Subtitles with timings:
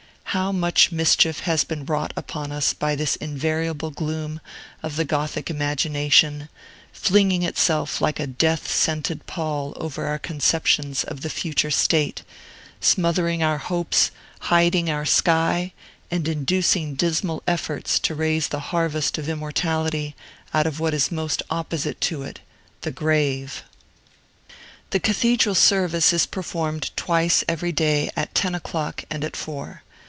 [0.25, 4.39] How much mischief has been wrought upon us by this invariable gloom
[4.81, 6.47] of the Gothic imagination;
[6.93, 12.21] flinging itself like a death scented pall over our conceptions of the future state,
[12.79, 14.09] smothering our hopes,
[14.43, 15.73] hiding our sky,
[16.09, 20.15] and inducing dismal efforts to raise the harvest of immortality
[20.53, 22.39] out of what is most opposite to it,
[22.83, 23.63] the grave!
[24.91, 29.83] The Cathedral service is performed twice every day at ten o'clock and at four.